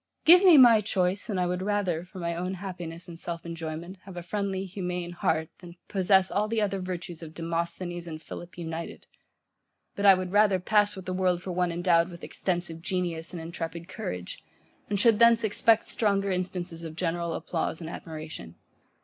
Give 0.25 0.43
me 0.43 0.57
my 0.57 0.81
choice, 0.81 1.29
and 1.29 1.39
I 1.39 1.45
would 1.45 1.61
rather, 1.61 2.05
for 2.05 2.17
my 2.17 2.35
own 2.35 2.55
happiness 2.55 3.07
and 3.07 3.19
self 3.19 3.45
enjoyment, 3.45 3.99
have 4.05 4.17
a 4.17 4.23
friendly, 4.23 4.65
humane 4.65 5.11
heart, 5.11 5.49
than 5.59 5.75
possess 5.89 6.31
all 6.31 6.47
the 6.47 6.59
other 6.59 6.79
virtues 6.79 7.21
of 7.21 7.35
Demosthenes 7.35 8.07
and 8.07 8.19
Philip 8.19 8.57
united: 8.57 9.05
but 9.95 10.07
I 10.07 10.15
would 10.15 10.31
rather 10.31 10.57
pass 10.59 10.95
with 10.95 11.05
the 11.05 11.13
world 11.13 11.43
for 11.43 11.51
one 11.51 11.71
endowed 11.71 12.09
with 12.09 12.23
extensive 12.23 12.81
genius 12.81 13.31
and 13.31 13.39
intrepid 13.39 13.87
courage, 13.87 14.43
and 14.89 14.99
should 14.99 15.19
thence 15.19 15.43
expect 15.43 15.87
stronger 15.87 16.31
instances 16.31 16.83
of 16.83 16.95
general 16.95 17.35
applause 17.35 17.79
and 17.79 17.87
admiration. 17.87 18.55